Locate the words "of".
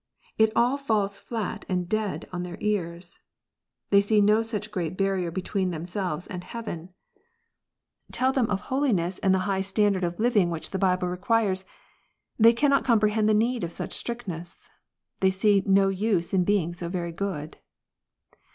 8.51-8.61, 10.03-10.19, 13.63-13.71